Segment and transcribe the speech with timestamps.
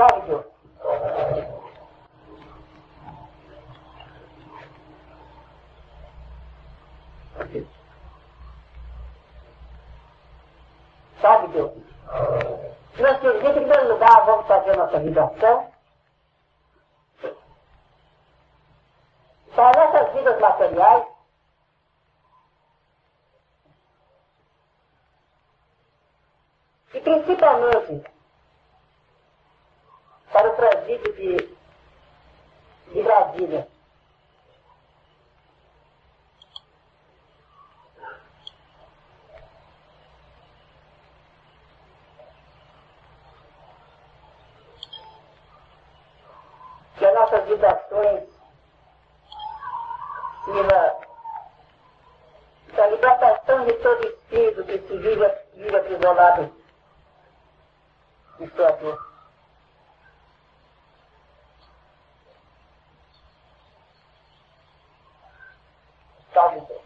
[0.00, 0.44] sábio.
[11.20, 11.72] Sabe, Deus?
[12.98, 15.70] Nós temos, em primeiro lugar, vamos fazer nossa vibração.
[19.54, 21.06] Para nossas vidas materiais,
[26.94, 28.19] e principalmente
[47.20, 48.24] nossas vibrações
[50.46, 51.00] pela,
[52.68, 56.50] pela libertação de todo espírito que se vive, vive aprisionado
[58.38, 59.10] de sua dor.
[66.32, 66.82] Salve Senhor.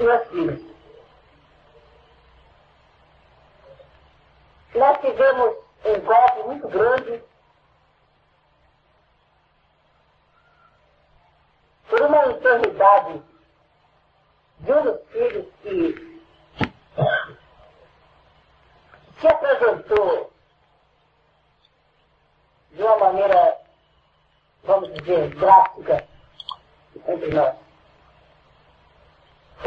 [0.00, 0.77] Meus filhos,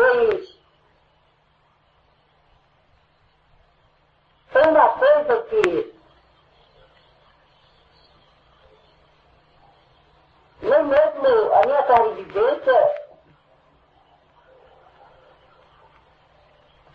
[0.01, 0.59] planos.
[4.51, 5.95] tanto a coisa que
[10.61, 12.95] nem mesmo a minha carne de dança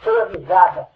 [0.03, 0.96] foi avisada.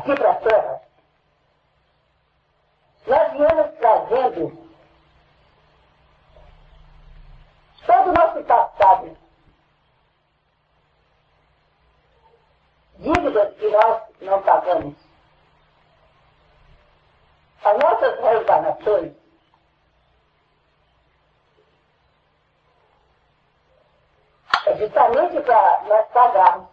[0.00, 0.80] aqui para a Terra,
[3.06, 4.70] nós viemos trazendo
[7.86, 9.16] todo o nosso passado.
[12.98, 14.94] Dívidas que nós não pagamos.
[17.64, 19.12] As nossas reencarnações
[24.66, 26.69] é justamente para nós pagarmos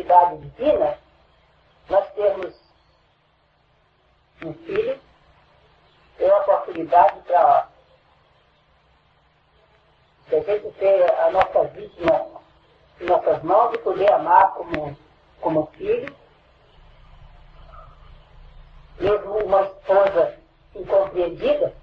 [0.00, 0.98] autoridade divina,
[1.88, 2.54] nós temos
[4.42, 5.00] um Filho
[6.18, 7.68] é uma oportunidade para
[10.28, 12.26] se a gente ter a nossa vítima
[13.00, 14.96] em nossas mãos e poder amar como,
[15.40, 16.14] como filho,
[18.98, 20.38] mesmo uma esposa
[20.74, 21.74] incompreendida,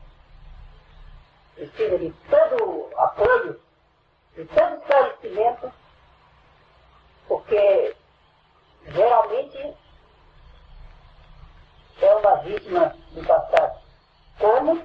[1.55, 3.59] precisa de todo o apoio,
[4.35, 5.73] de todo o esclarecimento,
[7.27, 7.95] porque
[8.87, 9.75] geralmente
[12.01, 13.79] é uma vítima do passado.
[14.39, 14.81] Como,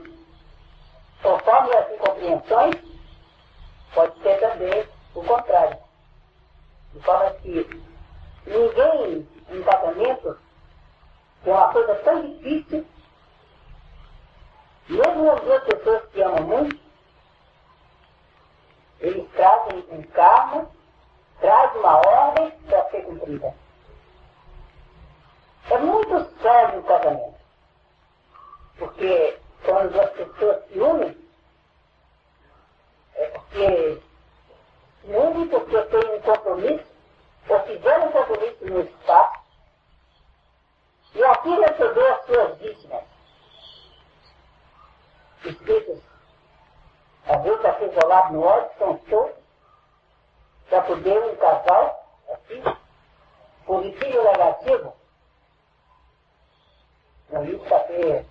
[1.22, 2.74] conforme as incompreensões,
[3.94, 5.78] pode ser também o contrário.
[6.94, 7.84] De forma que
[8.46, 10.38] ninguém em casamento
[11.44, 12.86] é uma coisa tão difícil,
[14.88, 16.82] mesmo as duas pessoas que amam muito,
[19.00, 20.70] eles trazem um karma,
[21.40, 23.61] traz uma ordem para ser cumprida.
[25.70, 27.40] É muito sério o casamento.
[28.78, 31.28] Porque quando as pessoas se unem,
[33.14, 34.02] é porque
[35.00, 36.86] se unem porque tem um compromisso,
[37.48, 39.42] ou fizeram um compromisso no espaço,
[41.14, 43.04] e aqui recebeu as suas vítimas.
[45.44, 46.02] Espíritos,
[47.26, 49.36] às vezes aqui isolados no ódio, são todos,
[50.68, 52.62] para poder um casal, assim,
[53.66, 55.01] positivo ou negativo,
[57.34, 58.26] ali saber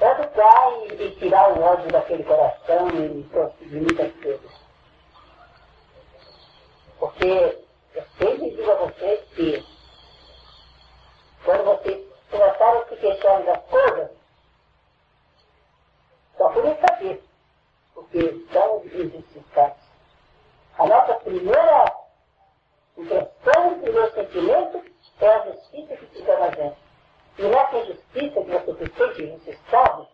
[0.00, 4.50] educar e, e tirar o ódio daquele coração e conseguir muitas coisas.
[6.98, 9.66] Porque eu sempre digo a vocês que
[11.44, 14.10] quando vocês começarem a se queixar das coisas,
[16.36, 17.24] só isso saber,
[17.94, 19.86] porque estão injustiçados.
[20.78, 21.96] A nossa primeira
[22.98, 24.84] intenção, o primeiro sentimento
[25.20, 26.85] é a justiça que fica na gente.
[27.38, 30.08] E nessa injustiça que você se sente injustiçado,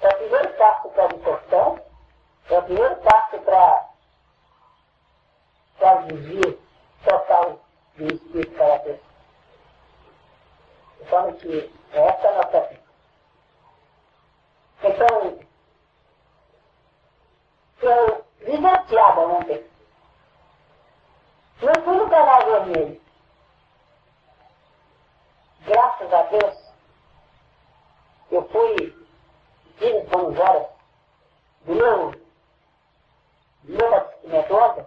[0.00, 1.80] é o primeiro passo para a libertação,
[2.50, 3.88] é o primeiro passo para,
[5.78, 6.58] para o
[7.04, 7.60] total
[7.96, 9.00] do espírito para Deus.
[10.98, 12.84] De forma que essa é a nossa vida.
[14.82, 15.38] Então,
[17.82, 19.64] eu vivenciava ontem.
[21.62, 23.03] Eu fui no canal vermelho
[25.64, 26.56] graças a Deus,
[28.30, 29.06] eu fui,
[29.78, 30.68] tive Buenos Aires,
[31.64, 32.10] do meu,
[33.62, 34.86] do meu abastecimento ontem,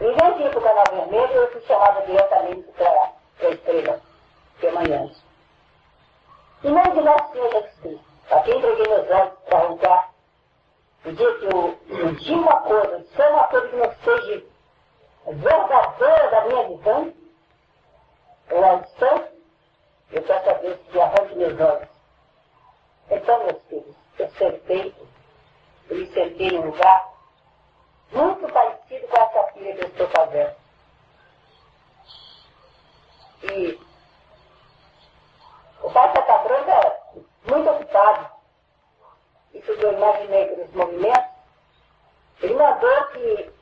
[0.00, 4.00] ninguém tinha para o canal vermelho, eu fui chamada diretamente para a estrela,
[4.58, 5.10] que amanhã.
[6.62, 8.04] E nem de nosso Senhor Jesus Cristo.
[8.30, 10.14] Aqui entreguei meus olhos para arrancar.
[11.04, 14.44] O dia que eu, eu digo uma coisa, se é uma coisa que não seja
[15.26, 17.12] verdadeira da minha visão,
[18.50, 19.28] ou audição,
[20.10, 21.88] eu peço a Deus que arranque meus olhos.
[23.10, 24.94] Então, meus filhos, eu sentei,
[25.90, 27.12] eu me sentei em um lugar
[28.12, 30.56] muito parecido com essa filha que eu estou fazendo.
[33.42, 33.80] E
[35.82, 37.00] o pai Santa Branca,
[37.48, 38.30] muito ocupado,
[39.52, 41.30] isso eu imaginei pelos movimentos,
[42.40, 43.52] ele mandou que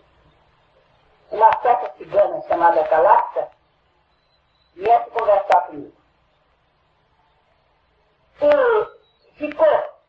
[1.31, 3.50] uma certa cigana chamada Calacta
[4.75, 5.97] viesse conversar comigo.
[8.41, 10.01] E ficou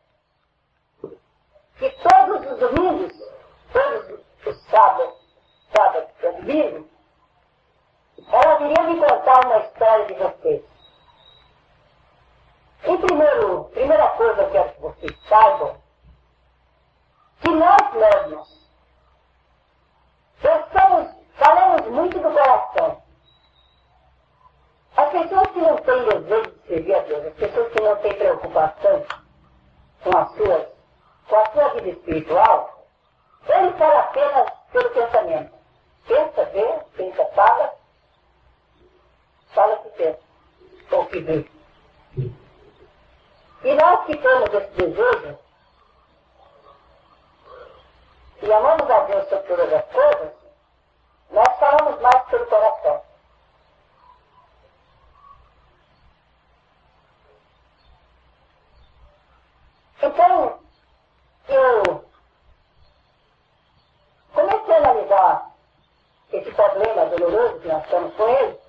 [67.14, 68.63] problema doloroso que nós estamos com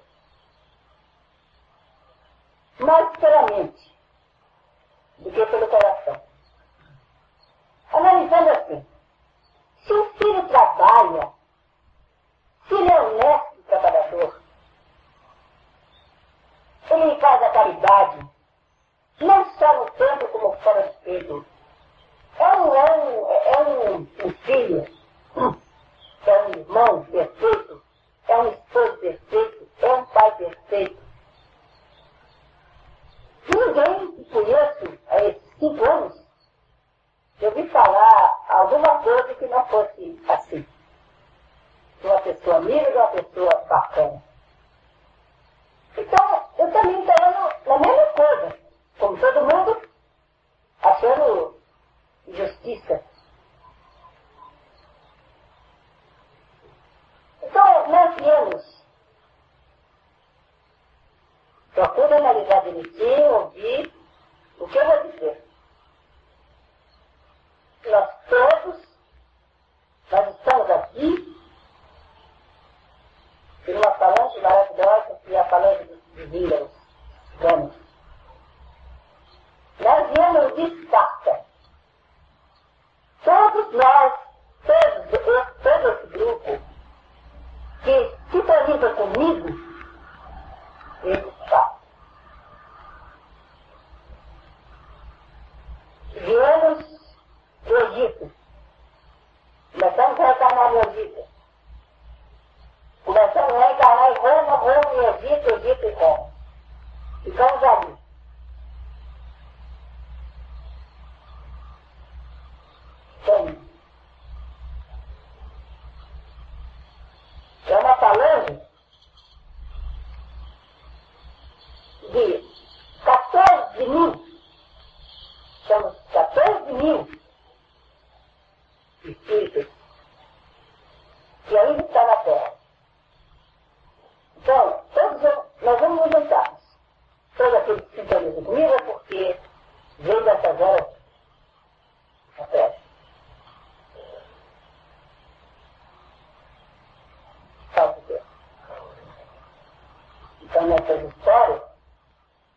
[150.76, 151.62] nessas histórias,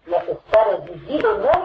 [0.06, 1.57] nessa história de vida no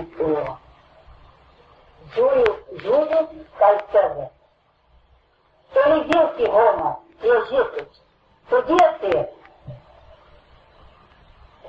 [0.00, 0.58] o
[2.14, 4.30] Júlio, Júlio Caetano.
[5.74, 7.86] Ele viu que Roma e Egito
[8.48, 9.32] podia ser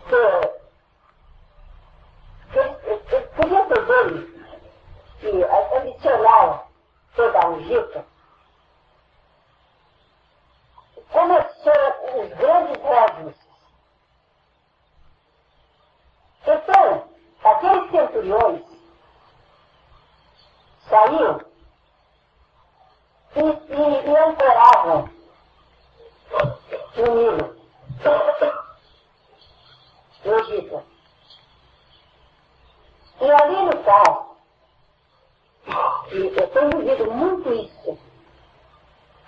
[0.09, 0.51] ter
[3.35, 4.45] podia ter dele
[5.19, 6.67] que adicionar
[7.15, 8.05] toda a Egito.
[11.11, 13.40] Começou os grandes régios
[17.61, 18.61] aqueles centuriões
[20.89, 21.41] saíam?
[23.35, 25.09] E, e, e ancoravam
[26.97, 27.55] no Nilo,
[30.25, 30.83] no Egito.
[33.21, 34.31] E ali no caso,
[36.11, 37.99] eu tenho vivido muito isso,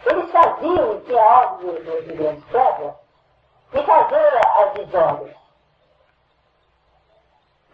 [0.05, 2.99] eles faziam o que é óbvio de, de, de grande pedra,
[3.71, 5.42] de fazer as idólias.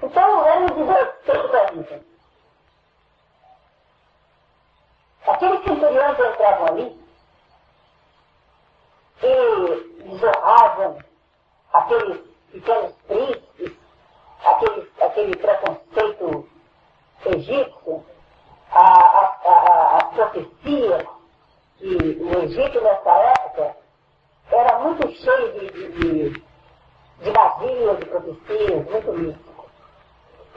[0.01, 2.01] Então, é um desrespeito da vida.
[5.27, 6.99] Aqueles centuriões entravam ali
[9.21, 10.97] e desonravam
[11.73, 13.77] aqueles pequenos príncipes,
[14.45, 16.49] aquele, aquele preconceito
[17.25, 18.05] egípcio,
[18.71, 21.07] a, a, a, a profecia
[21.77, 23.75] que o Egito nessa época
[24.51, 26.43] era muito cheio de, de, de,
[27.19, 29.48] de vazios, de profecias, muito lindo.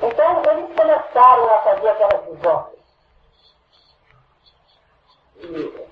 [0.02, 2.66] Então eles começaram a fazer aquelas visões
[5.36, 5.88] E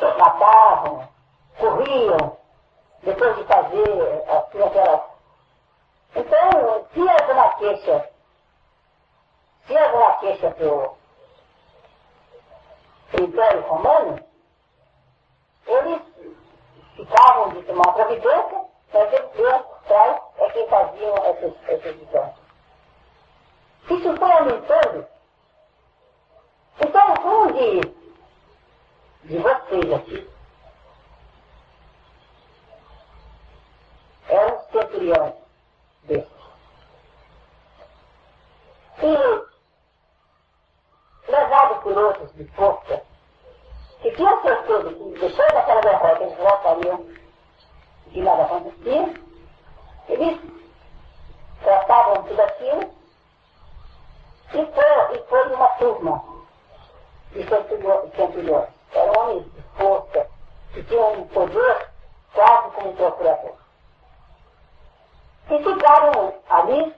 [0.00, 1.08] eh, matavam,
[1.58, 2.36] corriam,
[3.02, 5.02] depois de fazer assim aquelas.
[6.14, 8.10] Então, se alguma queixa,
[9.66, 10.96] se alguma queixa do
[13.20, 14.24] Império Romano,
[15.66, 16.02] eles
[16.94, 22.47] ficavam de tomar providência, mas depois por trás é quem faziam essas visões.
[23.90, 25.06] Isso foi aumentando.
[26.80, 27.80] Então, um de,
[29.24, 30.30] de vocês aqui
[34.28, 35.36] é um centurião
[36.04, 36.28] desse.
[39.02, 39.16] E,
[41.30, 43.02] levado por outros de força,
[44.02, 47.06] que tinham certeza que depois daquela derrota eles voltariam
[48.08, 49.14] de nada acontecia,
[50.08, 50.40] eles
[51.62, 52.97] tratavam tudo aquilo
[54.54, 56.24] e foi, e foi uma turma
[57.32, 57.44] de
[58.16, 58.68] centuriões.
[58.92, 60.30] Eram homens de força,
[60.72, 61.90] que tinham um poder
[62.34, 63.56] quase como procurador.
[65.50, 66.96] E ficaram ali,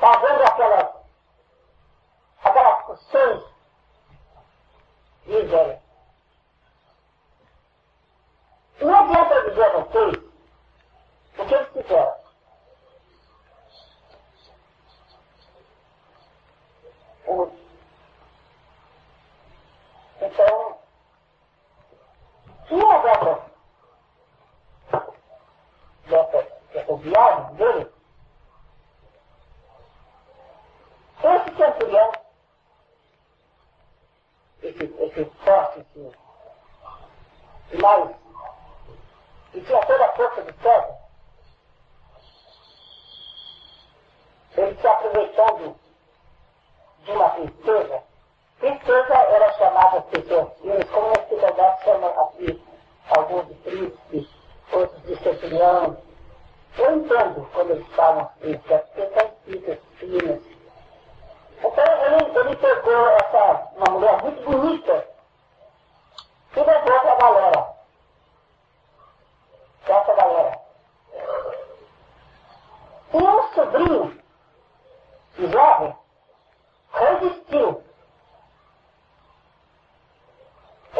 [0.00, 0.88] fazendo aquelas,
[2.44, 3.52] aquelas funções
[5.26, 5.78] ele.
[8.80, 10.24] Não adianta eu dizer a vocês
[11.38, 12.21] o que eles fizeram.
[20.32, 20.78] Então,
[22.70, 23.38] uma dessas,
[26.06, 27.92] dessas, dessas viagens dele,
[31.22, 32.12] esse centurião,
[34.62, 36.16] esse, esse forte, esse,
[37.82, 38.16] mais,
[39.52, 40.98] e tinha toda a força do céu,
[44.56, 45.76] ele se aproveitando
[47.04, 48.11] de uma tristeza.
[48.62, 52.62] Tristeza era chamada as pessoas finas, como na cidade chama aqui
[53.10, 54.28] alguns de príncipes,
[54.70, 55.96] outros de centurião.
[56.78, 60.40] Eu entendo quando eles falam tristes, porque são espíritas finas.
[61.58, 65.08] Então ele, ele pegou essa, uma mulher muito bonita
[66.54, 67.68] e levou para a galera.
[69.84, 70.60] Para essa galera.
[73.12, 74.22] E um sobrinho,
[75.50, 75.96] jovem,
[76.92, 77.91] resistiu.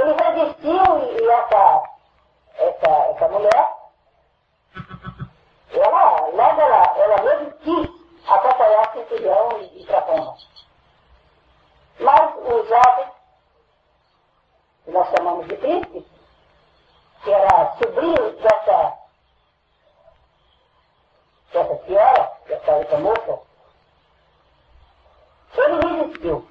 [0.02, 1.82] Ele resistiu e, e essa,
[2.56, 3.76] essa, essa mulher,
[5.70, 7.88] ela, logo ela, ela mesmo quis
[8.28, 10.36] acompanhar o centurião e para Roma.
[12.00, 13.12] Mas o jovem,
[14.84, 16.06] que nós chamamos de príncipe,
[17.22, 18.98] que era sobrinho dessa,
[21.52, 23.40] dessa senhora, dessa outra moça,
[25.54, 26.48] ele resistiu.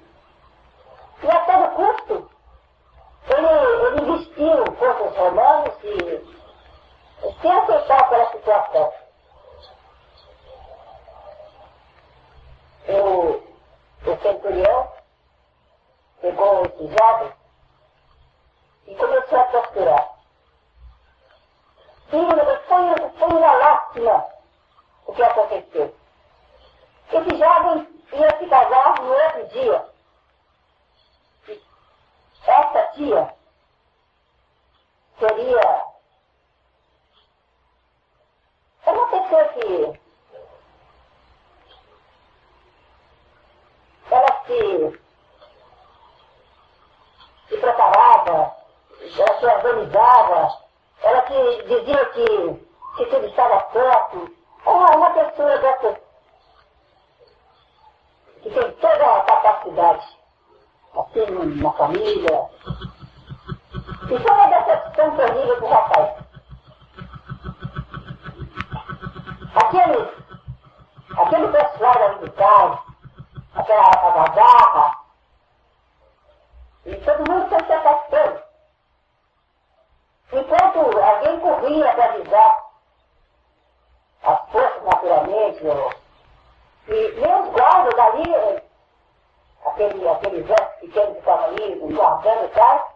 [1.22, 2.31] E a todo custo,
[3.28, 3.46] ele,
[3.86, 6.42] ele investiu contra os romanos e
[7.40, 8.92] sem aceitar aquela situação.
[12.88, 14.92] O, o centurião
[16.20, 17.32] pegou esse jovem
[18.86, 20.12] e começou a torturar.
[22.10, 22.26] Foi,
[23.18, 24.26] foi uma lástima
[25.06, 25.94] o que aconteceu.
[27.12, 29.91] Esse jovem ia se casar no outro dia.
[33.02, 33.34] Tia
[35.18, 35.86] seria
[38.86, 40.00] uma pessoa que
[44.08, 45.00] ela se,
[47.48, 48.56] se preparava,
[49.00, 50.58] ela se organizava,
[51.02, 52.26] ela que dizia que,
[52.96, 54.32] que tudo estava certo.
[54.64, 55.96] Uma, uma pessoa dessas
[58.42, 60.18] que tem toda a capacidade,
[60.94, 62.50] assim, na família.
[64.12, 66.22] E foi uma decepção terrível do rapaz.
[69.54, 70.12] Aquele,
[71.16, 72.84] aquele pessoal da militar,
[73.54, 74.96] aquela agasalha,
[76.84, 78.42] e todo mundo se afastando.
[80.30, 82.64] Enquanto alguém corria para avisar
[84.24, 85.90] as forças naturalmente, ou
[86.88, 88.62] e nem os guardas ali,
[89.64, 92.91] aquele, aquele exército pequeno que estava ali, guardando o cara,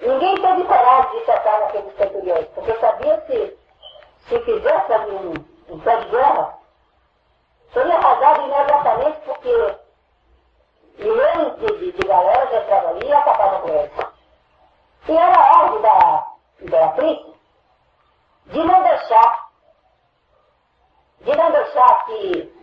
[0.00, 3.58] ninguém teve coragem de tocar naqueles centuriões, porque sabia que
[4.28, 6.58] se fizesse um, um pé de guerra,
[7.72, 9.78] seria rasgado imediatamente porque
[10.98, 13.92] milhões de, de, de galera já entravam ali e com eles.
[15.08, 16.26] E era ordem da
[16.60, 17.26] Imperatriz
[18.46, 19.48] de não deixar
[21.20, 22.58] de não deixar que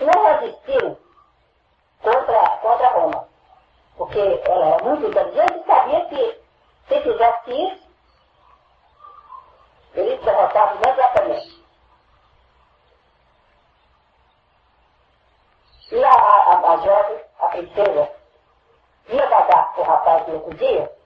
[0.00, 0.96] não resistiram
[2.02, 3.27] contra, contra Roma
[3.98, 6.40] porque ela era muito inteligente e sabia que
[6.88, 7.88] se fizesse isso,
[9.94, 11.58] ele derrotava imediatamente.
[15.90, 18.12] E a, a, a jovem, a princesa,
[19.08, 20.97] ia casar com o rapaz no outro dia,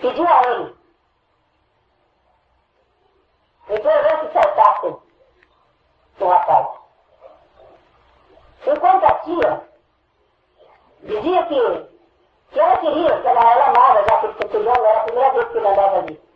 [0.00, 0.80] pediu a ele.
[3.68, 4.86] Então eu que saltasse
[6.20, 6.80] o rapaz.
[8.66, 9.68] Enquanto a tia
[11.02, 11.88] dizia que,
[12.50, 15.58] que ela queria, que ela, ela amava já aquele centurião, era a primeira vez que
[15.58, 16.30] ele andava ali.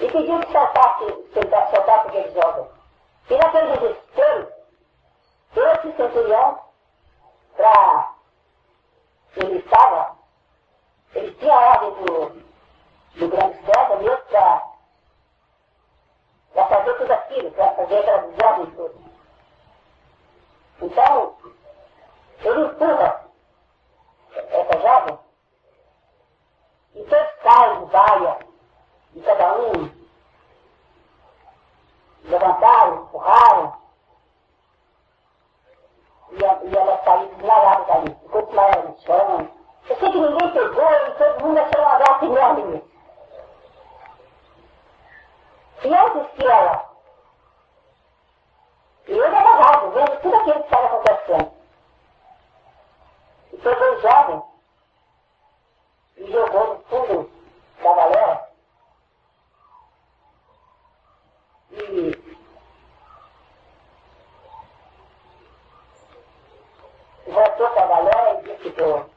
[0.00, 2.68] E pediu que soltasse, que soltasse aquele jovem.
[3.30, 4.52] E naquele desespero,
[5.56, 6.60] esse centurião,
[7.56, 8.14] para
[9.36, 10.16] ele estava,
[11.14, 12.28] ele tinha a ordem do,
[13.16, 14.18] do grande César mesmo
[16.52, 18.96] para fazer tudo aquilo, para fazer aquelas desordens todas.
[20.80, 21.36] Então,
[22.40, 23.24] ele empurra
[24.32, 25.18] essa jovem
[26.94, 28.38] e todos caem de baia,
[29.58, 29.98] um
[32.24, 33.78] levantaram, empurraram,
[36.30, 39.48] e, a, e ela saiu desmaiada dali, ficou desmaiada no chão.
[39.88, 42.88] Eu sei que ninguém pegou e todo mundo achou um abraço enorme nisso.
[45.84, 46.88] E eu assisti ela.
[49.06, 51.52] E eu agarrado, vendo tudo aquilo que estava acontecendo.
[53.52, 54.42] E pegou o jovem
[56.18, 57.30] e jogou no fundo
[57.82, 58.48] da galera.
[61.70, 62.28] E
[67.38, 69.10] voltou para a galera e disse que eu.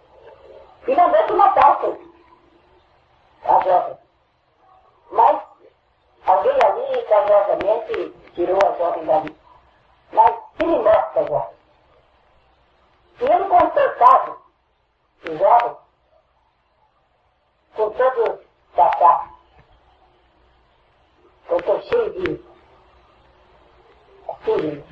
[0.88, 1.86] E mandou que matasse
[3.46, 3.98] a jovem.
[5.12, 5.42] Mas
[6.26, 9.38] alguém ali, carinhosamente, tirou a jovem dali.
[10.12, 11.54] Mas se me mostra agora.
[13.20, 13.92] E ele contou
[15.24, 15.78] o jovem
[17.76, 18.40] com todo
[18.76, 19.30] tacá.
[21.48, 22.52] Contou cheio de
[24.30, 24.84] assim,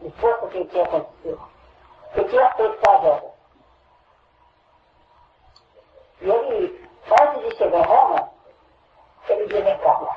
[0.00, 1.40] de força que tinha acontecido.
[2.14, 3.30] Que tinha feito com a jovem.
[6.20, 6.88] E ele,
[7.20, 8.30] antes de chegar em Roma,
[9.28, 10.16] ele desencarna.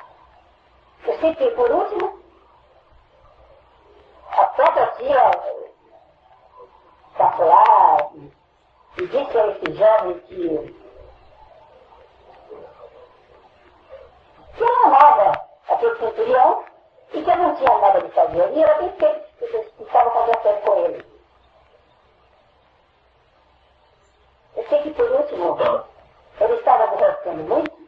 [1.05, 2.19] Eu que, por último,
[4.31, 5.31] a própria tia
[7.17, 8.31] passou lá e,
[8.97, 10.75] e disse a esse jovem que,
[14.55, 16.70] que ela amava aquele centurião
[17.13, 18.51] e que eu não tinha nada de fazer.
[18.53, 21.05] E era bem feito que estava conversando com ele.
[24.55, 25.57] Eu sei que, por último,
[26.39, 27.81] ele estava aborrecendo muito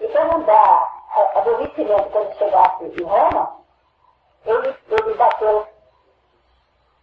[0.00, 1.04] e para não dar
[1.34, 3.56] aborrecimento quando chegasse em Roma,
[4.44, 5.66] ele, ele bateu,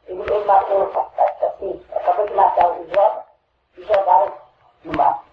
[0.08, 0.91] ele, ele matou,
[1.41, 3.23] assim, acabou de matar os jovens
[3.77, 4.34] e jogaram
[4.84, 5.31] no mar.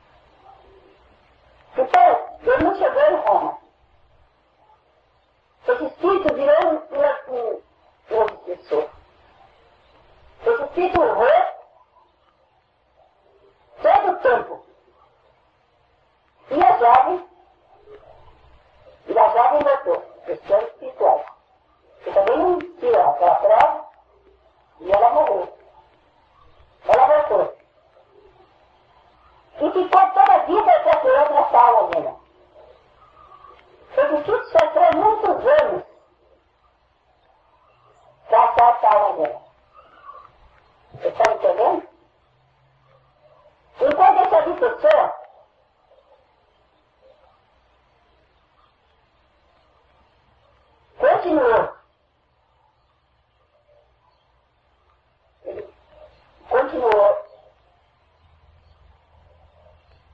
[56.79, 57.19] continuou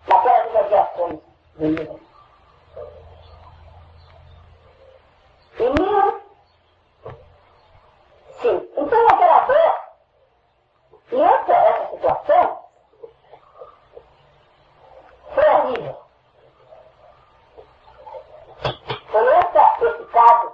[0.08, 1.20] naquelas imediações
[1.56, 2.00] do Líbano.
[5.58, 6.24] Em mil...
[8.40, 9.74] Sim, então o operador,
[11.08, 12.64] diante essa situação,
[15.34, 16.04] foi horrível.
[19.10, 20.52] Foi essa, esse caso,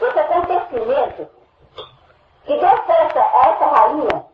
[0.00, 1.30] esse acontecimento
[2.44, 4.29] que deu força a essa rainha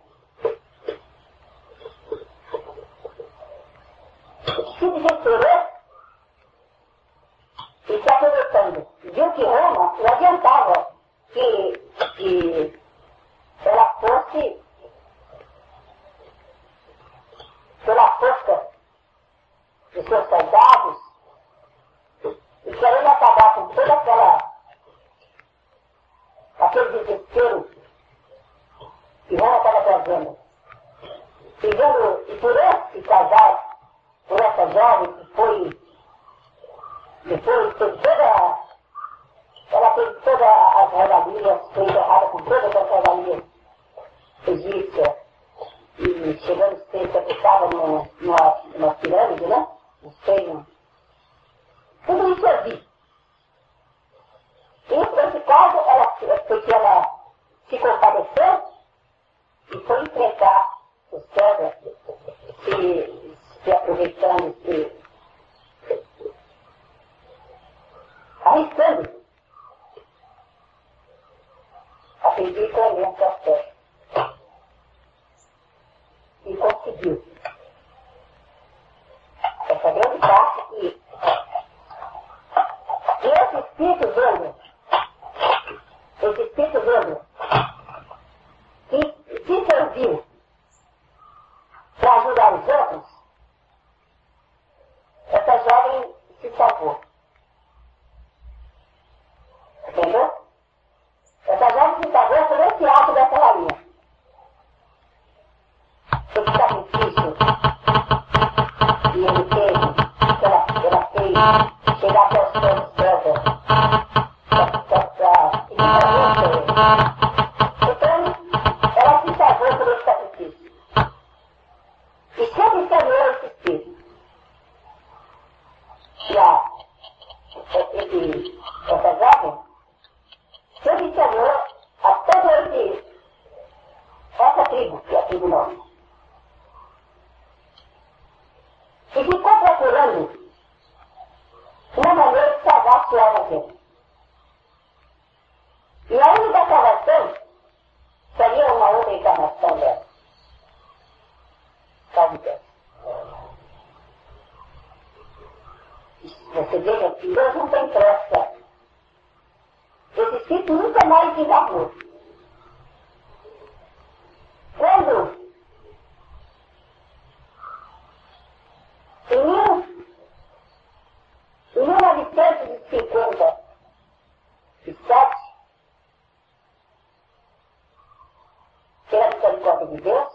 [179.97, 180.33] de Deus?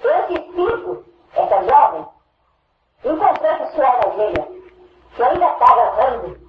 [0.00, 2.06] Esse filho, essa jovem,
[3.04, 4.48] encontrou essa sua ovelha,
[5.14, 6.40] que ainda tá estava errando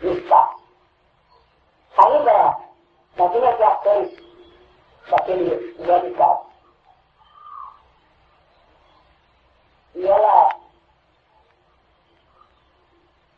[0.00, 0.62] no espaço.
[1.96, 2.58] Ainda
[3.16, 4.12] nas imediações
[5.10, 6.42] daquele casa.
[9.94, 10.56] E ela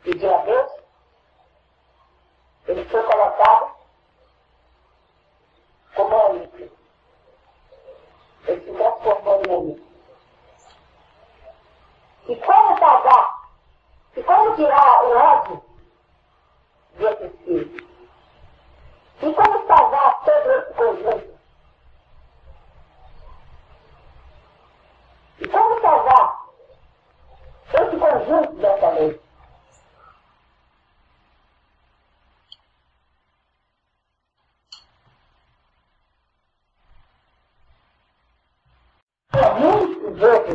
[0.02, 0.63] pediu a Deus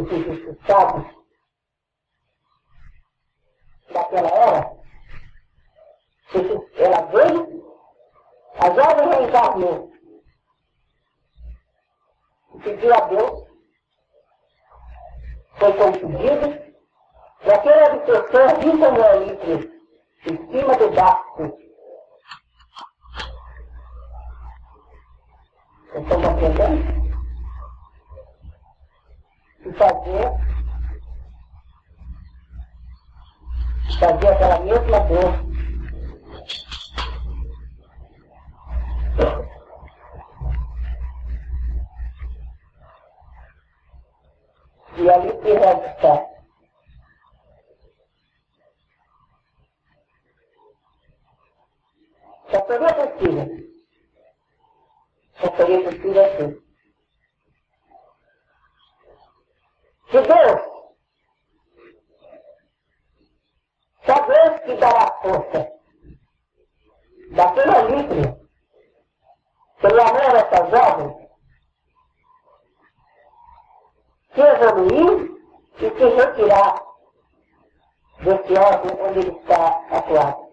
[0.07, 1.18] dos
[60.11, 60.61] Se Deus,
[64.05, 65.71] só Deus que dará força.
[67.31, 68.49] Daquele livre,
[69.79, 71.29] pelo amor a essa jovem,
[74.33, 75.39] se evoluir
[75.75, 76.81] e se retirar
[78.23, 80.49] desse órgão onde ele está atuado.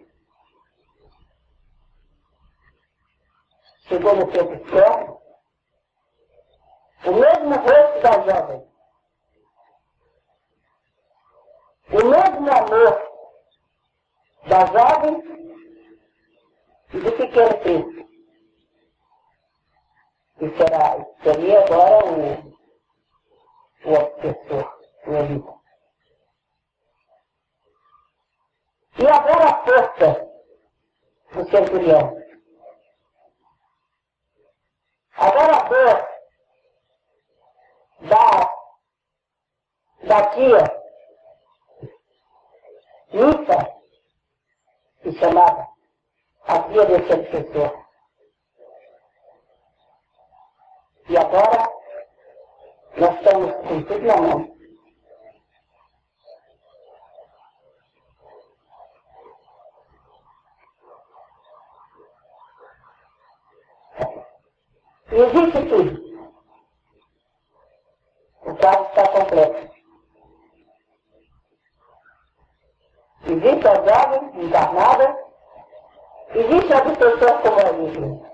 [3.88, 5.22] Chegou no tempo certo,
[7.06, 8.66] o mesmo rosto da jovem,
[11.88, 13.06] o mesmo amor
[14.48, 15.22] da jovem
[16.92, 18.06] e do pequeno príncipe.
[20.38, 22.56] Que será, seria agora o,
[23.84, 25.56] o obsessor, o elite.
[28.98, 30.30] E agora a força
[31.32, 32.16] do centurião.
[35.16, 36.08] Agora a dor
[38.08, 38.54] da,
[40.06, 40.86] da tia
[43.12, 43.72] Luta,
[45.00, 45.68] que chamava
[46.46, 47.86] a tia desse obsessor.
[51.08, 51.70] E agora
[52.96, 54.56] nós estamos com tudo na mão.
[65.12, 66.06] E existe tudo.
[68.42, 69.76] O quadro está completo.
[73.28, 75.16] Existe a jovem encarnada,
[76.32, 78.26] existe a pessoa como a livre.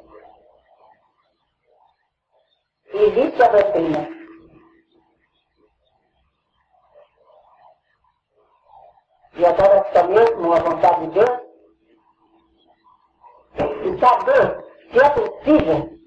[3.02, 4.08] Existe a doutrina.
[9.34, 11.40] E agora está mesmo a vontade de Deus
[13.58, 15.98] e saber se é possível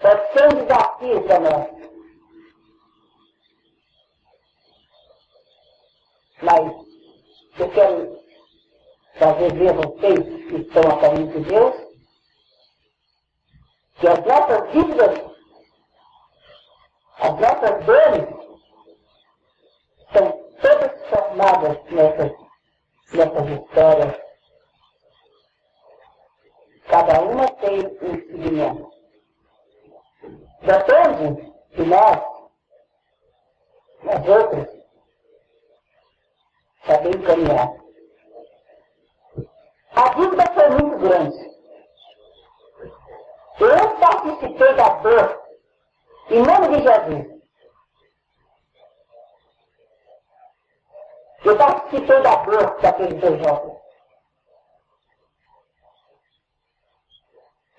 [0.00, 1.68] Pode ser um desafio para nós.
[6.42, 6.72] Mas
[7.58, 8.18] eu quero
[9.18, 11.83] fazer ver vocês que estão a caminho de Deus
[14.04, 15.18] que as nossas dívidas,
[17.20, 18.28] as nossas dores,
[20.12, 22.32] são todas formadas nessas,
[23.14, 24.20] nessas histórias.
[26.86, 28.90] Cada uma tem um segmento.
[30.60, 32.20] Depende de nós,
[34.02, 34.68] nós outros,
[36.86, 37.72] saber encaminhar.
[39.96, 41.53] A dívida foi muito grande.
[43.60, 45.42] Eu participei da dor
[46.30, 47.34] em nome de Jesus.
[51.44, 53.78] Eu participei da dor daqueles dois jovens.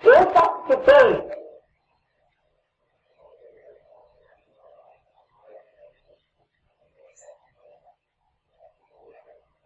[0.03, 1.35] Eu participei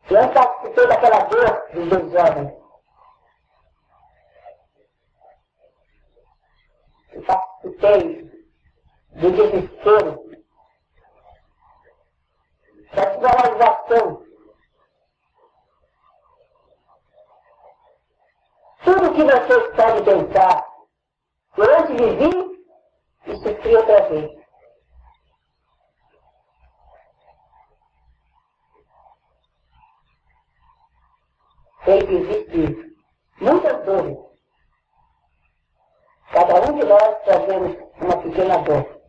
[0.09, 2.68] Eu participei daquela dor dos dois jovens.
[7.19, 8.31] Eu participei
[9.15, 10.23] do desespero,
[12.93, 14.25] da desvalorização.
[18.85, 20.65] Tudo que vocês podem pensar,
[21.57, 22.65] eu antes vivi
[23.27, 24.39] e sofri outra vez.
[31.85, 32.95] sei que existe
[33.41, 34.28] muitas dores.
[36.31, 39.01] Cada um de nós trazemos uma pequena dor,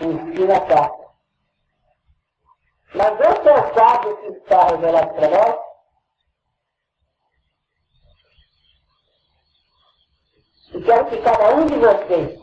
[0.00, 1.06] um fio na carta.
[2.94, 5.66] Mas esse é o quadro que está revelado para nós.
[10.74, 12.40] E quero que cada um de vocês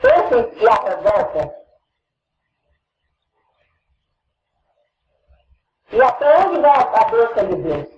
[0.00, 1.64] pensem se a revolta
[5.94, 7.88] E até onde vai a bênção de Deus?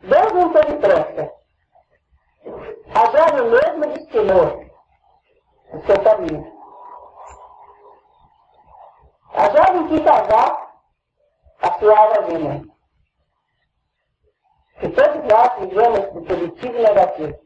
[0.00, 1.41] Deus não teve pressa.
[2.94, 4.66] A jovem mesmo destinou
[5.72, 6.52] o seu caminho.
[9.32, 10.72] A jovem quis casar
[11.62, 12.62] a sua alma gêmea.
[14.78, 17.38] Que todos nós vivemos do positivo e negativo.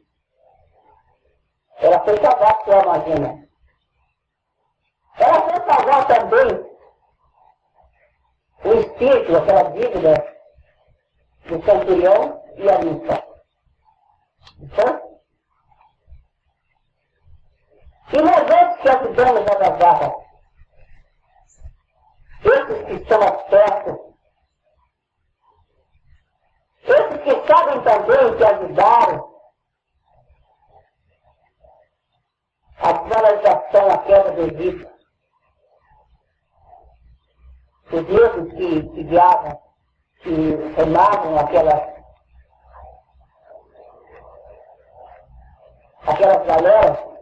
[1.77, 3.47] Ela foi casar a sua.
[5.19, 6.77] Ela foi casar também
[8.65, 10.37] o espírito, aquela dívida
[11.45, 13.25] do centurião e a missa.
[14.61, 15.06] Então,
[18.13, 20.15] e outros que ajudamos a navarra,
[22.45, 23.97] esses que estão acertos,
[26.85, 29.37] esses que sabem também que ajudaram,
[33.07, 34.97] finalização a queda do Egito.
[37.93, 39.63] Os deuses que, que guiavam,
[40.23, 41.97] que remavam aquelas
[46.07, 47.16] aquelas galeras,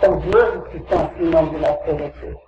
[0.00, 0.78] são deuses que
[1.22, 2.40] em nome de nosso Senhor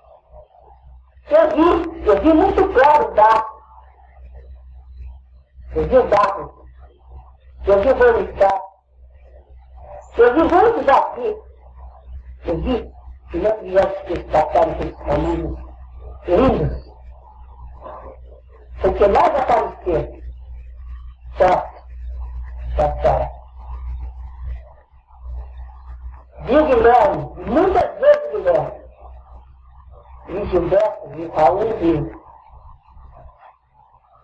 [1.30, 3.62] Eu vi, eu vi muito claro o Daco.
[5.74, 6.68] Eu vi o Daco.
[7.66, 8.60] Eu vi o Bonicá.
[10.16, 11.36] Eu vi muitos aqui.
[12.46, 12.90] Eu vi
[13.30, 15.58] que não tivesse que destacar aqueles caminhos
[16.26, 16.88] lindos.
[18.80, 20.24] Porque mais aparecer
[21.36, 21.78] só
[22.76, 23.37] da
[26.42, 28.78] Viu Guilherme, muitas vezes Guilherme.
[30.28, 32.22] E Gilberto viu Raul viu.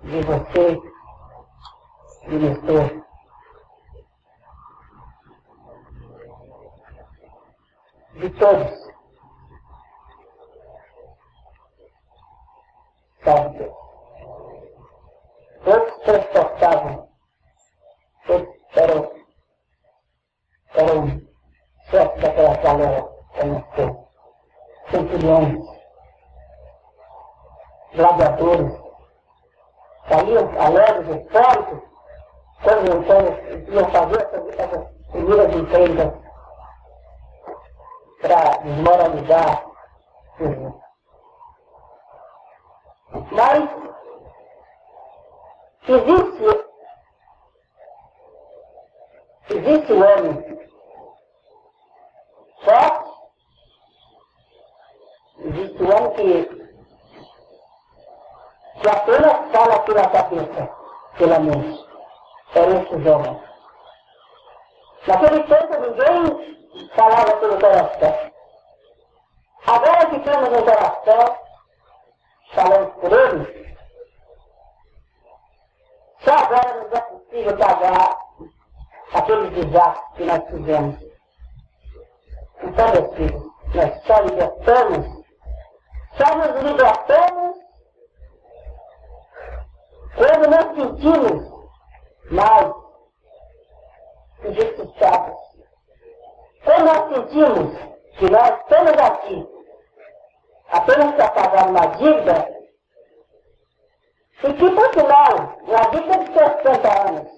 [0.03, 0.83] De você,
[2.29, 3.05] diretor.
[8.17, 8.85] De todos.
[13.25, 13.73] Sabe?
[15.65, 17.09] Todos transportavam.
[18.27, 19.11] Todos eram,
[20.75, 21.24] eram
[21.91, 23.03] chefe daquela galera
[23.39, 24.09] conheceu.
[24.91, 25.65] Centuriões,
[27.95, 28.73] gladiadores,
[30.09, 31.83] saíam alegres, eufóricos,
[32.63, 34.29] quando então iam fazer
[34.59, 36.13] essas primeiras empresas
[38.21, 39.65] para desmoralizar
[40.39, 40.81] tudo.
[43.33, 43.71] Mas
[45.89, 46.65] existe,
[49.51, 50.55] existe um homem
[52.65, 53.05] só
[55.39, 56.65] existe um homem que,
[58.85, 60.71] que apenas fala pela cabeça,
[61.17, 61.89] pela mente.
[62.55, 63.43] Era esse homens.
[65.07, 68.33] Naquele tempo ninguém falava pelo coração.
[69.67, 71.39] Agora que temos um coração,
[72.55, 73.77] falando por ele,
[76.19, 78.19] só agora nos é possível pagar
[79.15, 81.15] aquele desastre que nós fizemos
[82.63, 83.43] então, meus filhos,
[83.75, 85.07] nós só libertamos,
[86.17, 87.64] só nos libertamos
[90.17, 91.55] quando nós sentimos
[92.31, 92.73] mais
[94.45, 95.37] injustiçados.
[96.65, 97.79] Quando nós sentimos
[98.19, 99.49] que nós estamos aqui
[100.71, 102.55] apenas para pagar uma dívida,
[104.45, 107.33] e que por sinal, uma dívida de 60 anos,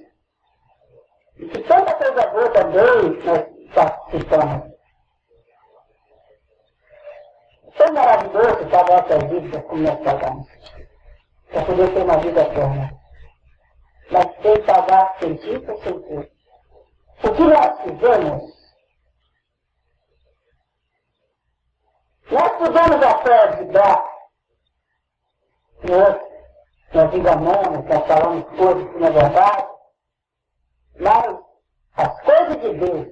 [1.36, 4.76] e que tanta coisa boa também nós participamos.
[7.76, 10.75] Foi maravilhoso pagar essas dívidas como nós pagamos.
[11.50, 12.90] Para poder ter uma vida eterna.
[14.10, 16.28] Mas sem pagar sem dívida, sem tudo.
[17.24, 18.56] O que nós fizemos?
[22.30, 24.16] Nós pudemos até ajudar
[25.84, 26.20] nós,
[26.92, 29.68] nós enganamos, nós falamos coisas que não é verdade,
[30.98, 31.38] mas
[31.96, 33.08] as coisas de Deus,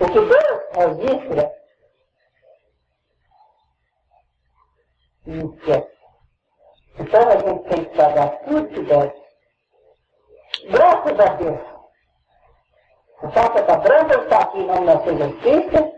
[0.00, 1.52] o que Deus registra,
[5.26, 5.93] inquieto.
[6.98, 9.24] Então a gente tem que pagar tudo que deve.
[10.70, 11.60] Graças a Deus.
[13.22, 15.92] O Papa da Branca está aqui em nome da sua justiça,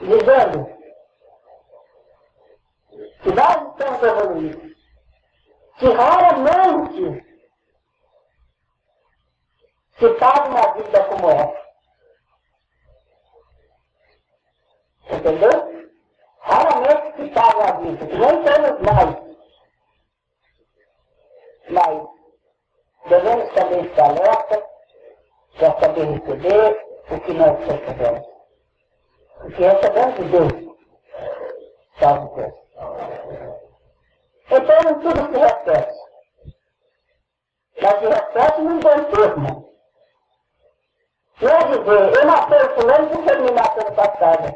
[0.00, 0.66] dizendo
[3.22, 4.72] que nós estamos evoluindo.
[5.78, 7.26] Que raramente
[9.98, 11.62] se paga uma vida como essa.
[15.10, 15.88] Entendeu?
[16.40, 19.21] Raramente se paga a vista, que nem temos nós.
[21.70, 22.08] Mas
[23.06, 24.62] devemos também estar alerta
[25.58, 28.26] para saber receber o que nós recebemos.
[29.44, 30.76] O que recebemos de Deus.
[31.98, 32.54] Salve Deus.
[34.50, 35.94] Então tudo se repete.
[37.80, 39.72] Mas se repete num termo.
[41.40, 44.54] Não é dizer, eu matei o fulano porque ele me matou no passado.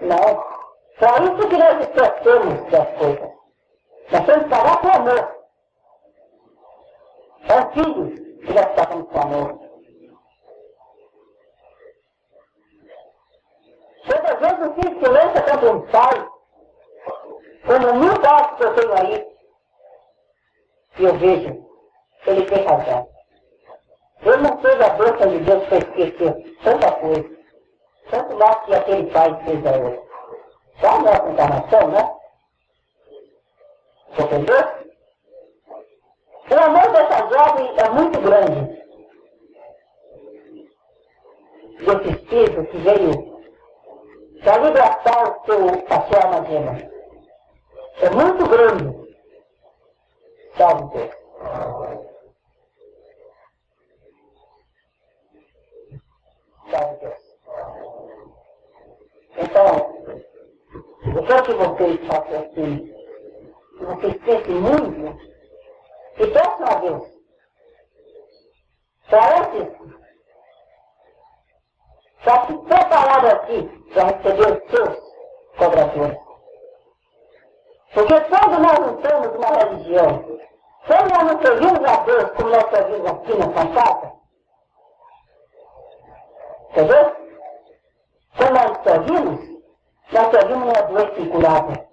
[0.00, 0.62] Não.
[0.98, 3.30] Só isso que nós esquecemos das coisas.
[4.10, 5.41] Nós temos que pagar com amor.
[7.48, 9.60] É o filho que nós pagamos com amor.
[14.06, 16.28] Quantas vezes o filho se lança contra um pai,
[17.66, 19.32] como mil casos que eu tenho aí,
[20.98, 21.66] e eu vejo,
[22.26, 23.08] ele tem razão.
[24.22, 27.42] Ele não fez a bênção de Deus para esquecer tanta coisa.
[28.10, 30.02] Tanto mais que aquele pai fez a outra.
[30.80, 32.14] Só a nossa encarnação, né?
[34.18, 34.81] Entendeu?
[36.62, 38.82] Amor dessa jovem é muito grande.
[41.80, 43.32] Desse espírito que veio
[44.44, 45.58] para libertar o seu,
[45.90, 46.78] a sua alma.
[48.00, 49.02] É muito grande.
[50.56, 51.14] Salve Deus.
[56.70, 57.22] Salve Deus.
[59.36, 59.66] Então,
[61.12, 62.94] eu quero que vocês façam assim,
[63.78, 65.31] que vocês pensem muito
[66.18, 67.12] e peçam a Deus.
[69.08, 69.82] Para antes
[72.22, 74.96] Está se preparado aqui para receber os seus
[75.58, 76.18] cobradores.
[77.92, 80.38] Porque quando nós não temos uma religião,
[80.86, 84.12] quando nós não servimos a Deus como nós servimos aqui na Santa
[86.70, 87.16] entendeu?
[88.36, 89.40] Quando nós servimos,
[90.12, 91.88] nós servimos uma doença incurável.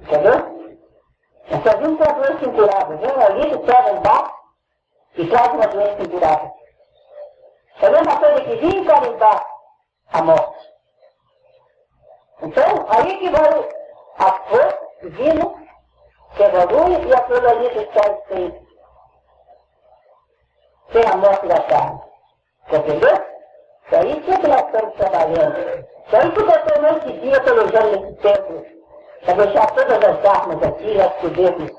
[0.00, 0.59] Entendeu?
[1.50, 2.98] Nós servimos uma doença incurável.
[2.98, 4.34] Vem ali, pega embaixo
[5.16, 6.52] e traz uma doença incurável.
[7.82, 9.46] É a mesma coisa que vir carimbar
[10.12, 10.70] a morte.
[12.42, 13.68] Então, aí que vai
[14.18, 15.54] a força divina
[16.36, 18.66] que evolui e a pluralidade que está sem,
[20.92, 22.00] sem a morte da carne.
[22.70, 23.30] Entendeu?
[23.92, 25.56] É isso que nós estamos trabalhando.
[26.12, 28.79] É isso que eu estou nesse dia pelejando nesse tempo,
[29.24, 31.70] para deixar todas as armas aqui, nós podemos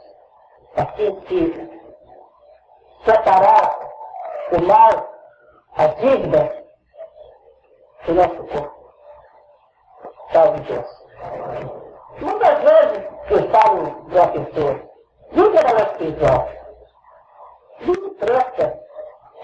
[0.76, 1.82] assim se
[3.06, 3.80] separar
[4.52, 5.12] o mal
[5.78, 6.64] a dívida
[8.06, 8.82] do nosso corpo.
[10.32, 10.86] Salve Deus.
[12.20, 14.82] Muitas vezes eu falo a pessoa,
[15.32, 16.50] nunca ela é espiritual.
[17.82, 18.80] Não me presta.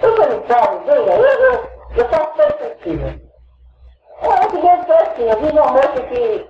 [0.02, 3.28] Eu não falo, venha, eu, eu, eu faço tudo possível.
[4.22, 6.50] É, que vezes é assim, eu vi uma moça que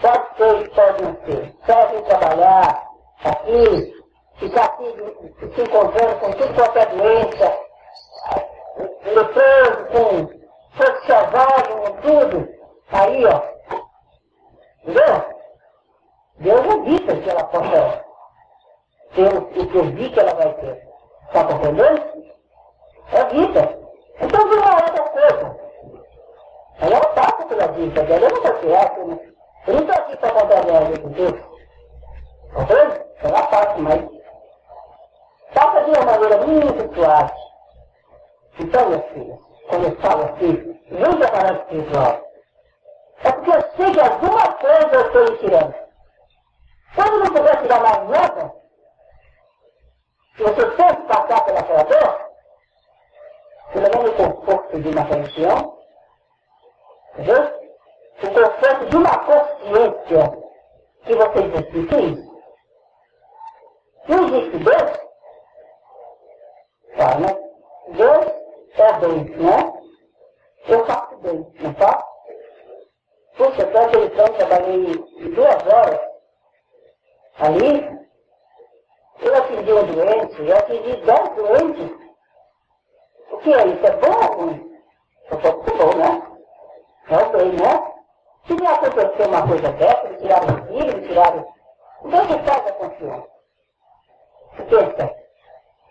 [0.00, 1.54] pode ser e pode não ser.
[1.66, 2.88] Só vir trabalhar
[3.24, 4.04] aqui,
[4.36, 4.94] ficar aqui
[5.54, 7.60] se encontrando com tudo é doença,
[9.14, 10.40] lutando com
[10.76, 12.48] fogo selvagem, com tudo.
[12.92, 13.42] Aí, ó.
[14.82, 15.40] Entendeu?
[16.38, 18.04] Deus evita que ela possa
[19.14, 19.42] ter o
[19.92, 20.82] vi que ela vai ter.
[21.26, 22.30] Está compreendendo?
[23.12, 23.78] Evita.
[24.20, 25.60] Então vem uma outra coisa.
[26.80, 29.29] Aí ela passa pela vida dela, eu não estou certo,
[29.66, 31.40] eu não estou aqui para contar a vida de Deus.
[32.52, 33.00] Compreende?
[33.22, 34.10] Ela passa, mas
[35.54, 37.32] passa de uma maneira muito suave.
[38.58, 39.38] Então, minha filha,
[39.68, 42.30] quando eu falo assim, vem preparado espiritual.
[43.22, 45.74] É porque eu sei que alguma coisa eu estou lhe tirando.
[46.94, 48.52] Quando não puder tirar mais nada,
[50.36, 52.30] se você sempre passar pelaquela dor,
[53.72, 55.78] pelo menos o conforto de uma religião,
[57.12, 57.59] entendeu?
[58.22, 60.40] O conforto de uma consciência
[61.04, 61.42] que você
[61.72, 62.30] diz é?
[64.08, 64.98] Não existe Deus?
[66.94, 67.50] Claro, né?
[67.88, 68.26] Deus
[68.76, 69.72] é bem, né?
[70.68, 72.10] Eu faço bem, não faço?
[73.36, 74.94] Puxa, até aquele tempo trabalhei
[75.34, 76.00] duas horas
[77.38, 78.00] ali,
[79.20, 82.00] eu atendi um doente, eu atendi dez doentes.
[83.30, 83.86] O que é isso?
[83.86, 84.82] É bom ou ruim?
[85.30, 86.22] Eu sou muito bom, né?
[87.08, 87.89] É bem, né?
[88.46, 91.48] Se me acontecer uma coisa dessa, me tiraram o filho, me tiraram...
[92.04, 93.30] Então você faz a consciência.
[94.56, 95.16] Você pensa,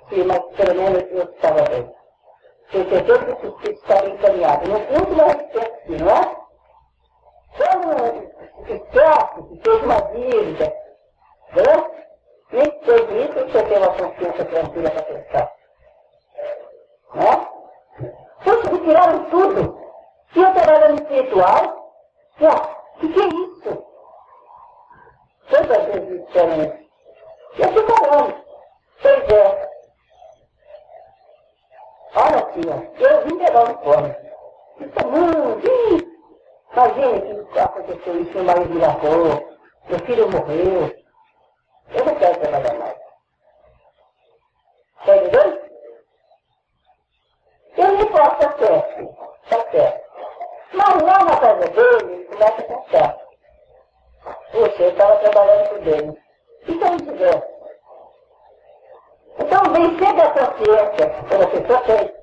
[0.09, 1.99] sim, mas pelo menos eu estava bem
[2.71, 4.69] percebendo que os filhos estavam encaminhados.
[4.69, 6.39] No fundo, nós temos não é?
[7.57, 8.29] Quando
[8.67, 10.65] esquece que fez uma dívida,
[11.55, 11.99] né?
[12.51, 15.51] nem fez isso, você tem uma consciência tranquila para pensar.
[17.15, 17.47] Né?
[18.43, 19.79] Poxa, me tiraram tudo.
[20.31, 21.05] Se eu trabalho no
[22.39, 23.85] espiritual, o que, que é isso?
[25.49, 26.89] Quantas vezes disseram isso?
[27.57, 28.45] E eu fico falando.
[29.01, 29.69] Pois é,
[32.15, 34.15] Olha aqui, ó, eu vim pegar o fome.
[34.79, 35.69] Isso é muito.
[36.73, 39.57] Imagina que aconteceu isso, meu marido me largou,
[39.89, 40.95] meu filho morreu.
[41.91, 42.97] Eu não quero trabalhar mais.
[44.99, 45.59] Está entendendo?
[47.77, 50.09] Eu nem posso estar certo, está certo.
[50.73, 53.29] Mas lá na casa dele, começa a estar certo.
[54.53, 56.21] Você estava trabalhando por dele.
[56.63, 57.47] E se eu não tivesse?
[59.39, 60.33] Então, vencer da
[61.07, 62.13] quando a pessoa tem,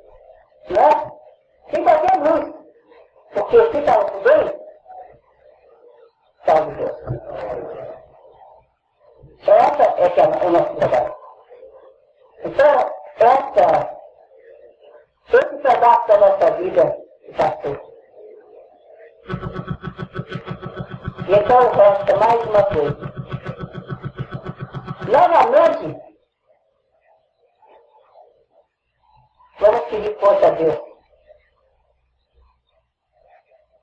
[0.70, 1.12] né?
[1.70, 2.54] Sem qualquer luz.
[3.32, 4.60] Porque se está tudo bem,
[6.44, 6.96] salve Deus.
[9.46, 11.16] Essa é que é o nosso trabalho.
[12.44, 13.96] Então, essa,
[15.32, 16.98] esse pedaço da nossa vida
[17.28, 17.96] está feito.
[21.28, 23.16] E então resta mais uma coisa.
[25.10, 26.06] Novamente,
[29.58, 30.78] Vamos pedir conta a Deus.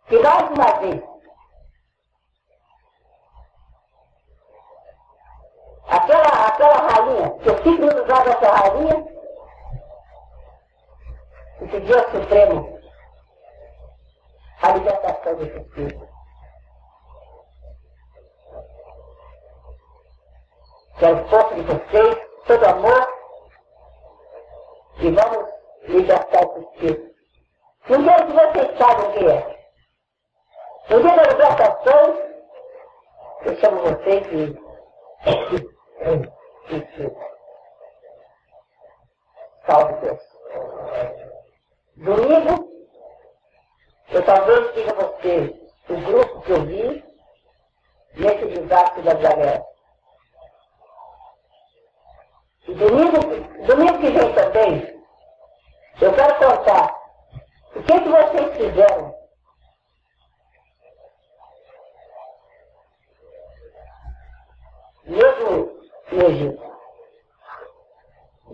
[0.07, 1.01] que mais uma vez
[5.87, 9.05] aquela, aquela rainha, que eu fico no lugar dessa rainha,
[11.73, 12.79] e pediu ao Supremo
[14.61, 16.09] a libertação desse filho.
[20.97, 23.13] Que é o esforço de vocês, todo amor,
[24.99, 25.49] e vamos
[25.87, 27.13] libertar esse espírito.
[27.87, 29.53] Dia que vocês sabem o que é.
[30.89, 32.33] No dia da libertação,
[33.45, 34.63] eu chamo vocês de
[39.65, 41.22] Salve Deus.
[41.95, 42.71] Domingo,
[44.09, 47.05] eu talvez diga a você o grupo que eu vi
[48.15, 49.63] nesse desastre da galera.
[52.67, 53.19] E domingo,
[53.67, 55.03] domingo que vem também,
[56.01, 56.95] eu quero contar
[57.75, 59.15] o que, que vocês fizeram
[65.05, 65.79] mesmo
[66.11, 66.73] no Egito.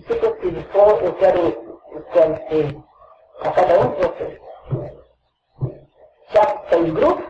[0.08, 1.48] Se possível for, eu quero
[1.98, 2.89] esclarecer
[3.42, 4.42] a cada um de vocês.
[6.30, 7.26] Já estão em grupos,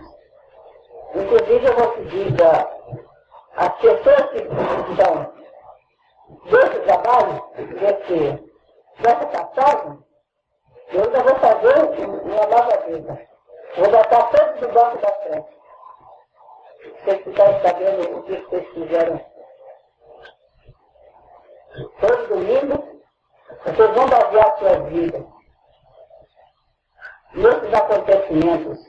[1.16, 2.36] inclusive eu vou pedir
[3.56, 4.38] as pessoas que
[4.92, 5.34] estão
[6.46, 8.52] desse trabalho, desse,
[9.00, 10.00] dessa passagem,
[10.92, 11.76] eu ainda vou fazer
[12.08, 13.28] uma nova vida.
[13.78, 15.60] Vou botar todos no banco da frente.
[17.04, 19.22] Vocês ficarem sabendo o que vocês fizeram.
[22.00, 23.02] Todo domingo,
[23.64, 25.39] vocês vão basear suas vidas
[27.34, 28.80] nesses acontecimentos.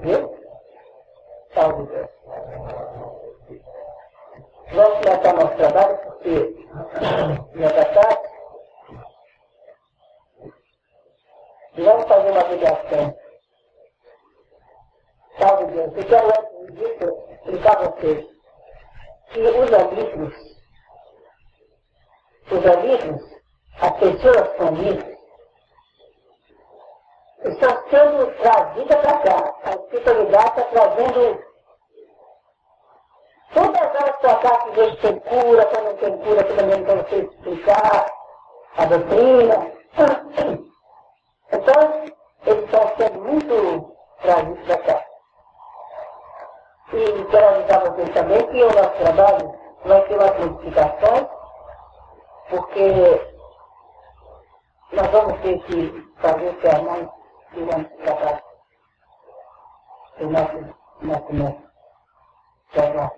[0.00, 0.38] Viu?
[1.54, 2.10] Salve Deus.
[4.72, 6.66] Vamos começar nosso trabalho porque
[7.56, 8.28] já está tarde.
[11.74, 13.16] E vamos fazer uma ligação.
[15.38, 15.96] Salve Deus.
[15.96, 18.26] Eu quero antes disso explicar a vocês
[19.30, 20.34] que os amigos,
[22.50, 23.22] os amigos,
[23.80, 25.18] as pessoas com amigos,
[27.44, 29.54] estão sendo trazidas para cá.
[29.64, 31.44] A espiritualidade está trazendo
[33.54, 37.08] todas elas para cá que vejo tem cura, quando não tem cura, que também não
[37.08, 38.12] sei explicar
[38.76, 39.72] a doutrina.
[41.52, 42.04] Então,
[42.46, 45.06] eles estão sendo muito trazidos para cá.
[46.92, 51.28] E quero avisar vocês também que o nosso trabalho vai ter umas modificações,
[52.50, 53.32] porque
[54.92, 57.08] nós vamos ter que fazer sermões
[57.52, 58.42] durante o trabalho
[60.18, 61.68] do nosso, nosso mestre.
[62.72, 63.12] Trabalho.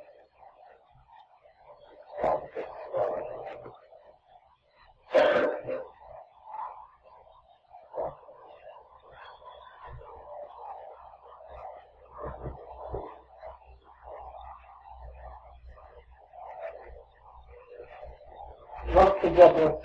[18.95, 19.81] Vamos pedir a Deus.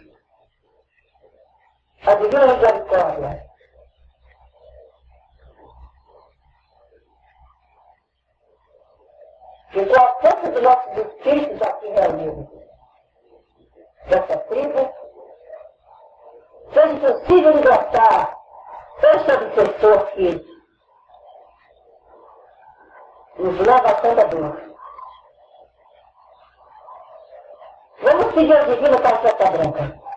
[2.06, 3.50] A divina misericórdia.
[9.72, 12.48] Que com a força dos nossos espíritos aqui reunidos,
[14.08, 14.94] dessa tribo,
[16.74, 18.36] seja possível libertar
[19.50, 20.46] esse obsessor que
[23.38, 24.62] nos leva a tanta dor.
[28.02, 30.09] Vamos pedir ao divino tarjeta branca.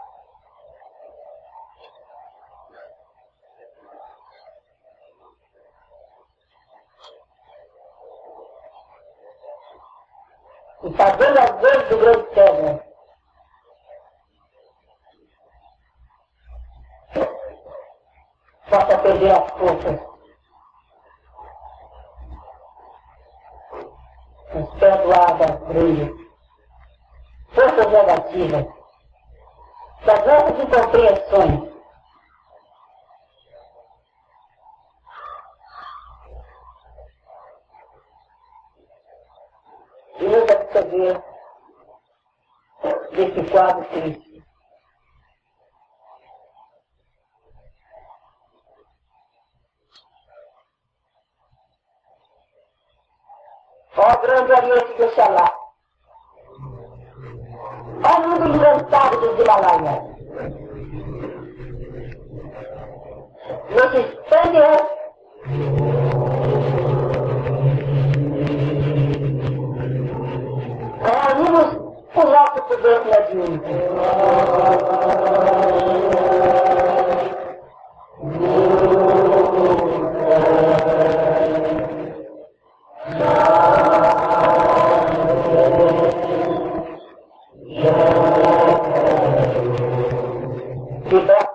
[91.13, 91.52] people